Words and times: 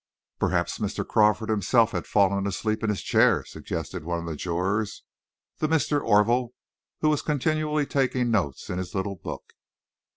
"Perhaps 0.39 0.79
Mr. 0.79 1.07
Crawford 1.07 1.49
himself 1.49 1.91
had 1.91 2.07
fallen 2.07 2.47
asleep 2.47 2.81
in 2.83 2.89
his 2.89 3.03
chair," 3.03 3.45
suggested 3.45 4.03
one 4.03 4.17
of 4.17 4.25
the 4.25 4.35
jurors, 4.35 5.03
the 5.59 5.67
Mr. 5.67 6.01
Orville, 6.03 6.53
who 7.01 7.09
was 7.09 7.21
continually 7.21 7.85
taking 7.85 8.31
notes 8.31 8.67
in 8.71 8.79
his 8.79 8.95
little 8.95 9.17
book. 9.17 9.53